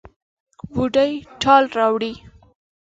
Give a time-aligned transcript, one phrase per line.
[0.63, 2.13] د بوډۍ ټال راوړي